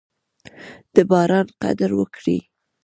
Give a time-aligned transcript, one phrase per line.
[0.95, 2.39] د باران قدر وکړئ.